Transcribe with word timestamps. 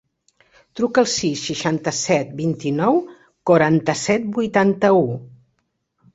Truca 0.77 1.01
al 1.01 1.09
sis, 1.15 1.43
seixanta-set, 1.49 2.31
vint-i-nou, 2.39 2.99
quaranta-set, 3.51 4.27
vuitanta-u. 4.41 5.07